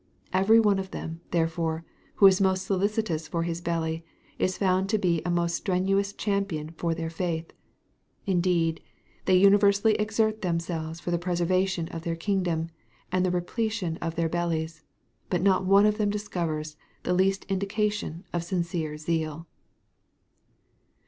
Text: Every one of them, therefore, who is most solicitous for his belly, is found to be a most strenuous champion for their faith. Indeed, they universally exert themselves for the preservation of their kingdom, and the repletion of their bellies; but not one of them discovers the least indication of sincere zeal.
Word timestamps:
Every 0.33 0.59
one 0.59 0.79
of 0.79 0.89
them, 0.89 1.21
therefore, 1.29 1.85
who 2.15 2.25
is 2.25 2.41
most 2.41 2.65
solicitous 2.65 3.27
for 3.27 3.43
his 3.43 3.61
belly, 3.61 4.03
is 4.39 4.57
found 4.57 4.89
to 4.89 4.97
be 4.97 5.21
a 5.23 5.29
most 5.29 5.53
strenuous 5.55 6.11
champion 6.11 6.71
for 6.71 6.95
their 6.95 7.11
faith. 7.11 7.53
Indeed, 8.25 8.81
they 9.25 9.35
universally 9.35 9.93
exert 9.97 10.41
themselves 10.41 10.99
for 10.99 11.11
the 11.11 11.19
preservation 11.19 11.87
of 11.89 12.01
their 12.01 12.15
kingdom, 12.15 12.69
and 13.11 13.23
the 13.23 13.29
repletion 13.29 13.97
of 13.97 14.15
their 14.15 14.27
bellies; 14.27 14.81
but 15.29 15.43
not 15.43 15.67
one 15.67 15.85
of 15.85 15.99
them 15.99 16.09
discovers 16.09 16.77
the 17.03 17.13
least 17.13 17.45
indication 17.47 18.23
of 18.33 18.43
sincere 18.43 18.97
zeal. 18.97 19.45